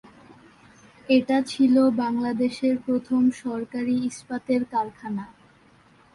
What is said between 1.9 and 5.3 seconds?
বাংলাদেশের প্রথম সরকারি ইস্পাতের কারখানা।